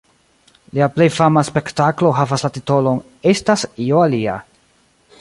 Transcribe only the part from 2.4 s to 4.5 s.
la titolon "Estas io alia".